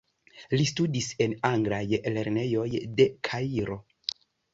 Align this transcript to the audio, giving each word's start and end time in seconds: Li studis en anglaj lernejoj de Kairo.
Li 0.59 0.63
studis 0.69 1.09
en 1.25 1.35
anglaj 1.49 1.81
lernejoj 2.15 2.65
de 3.01 3.07
Kairo. 3.29 3.79